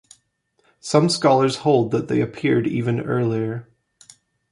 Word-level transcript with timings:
Some 0.79 1.09
scholars 1.09 1.57
hold 1.57 1.91
that 1.91 2.07
they 2.07 2.21
appeared 2.21 2.65
even 2.65 3.01
earlier. 3.01 3.69